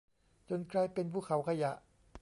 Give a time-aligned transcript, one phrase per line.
[0.49, 1.71] จนกลายเป็นภูเขาขยะ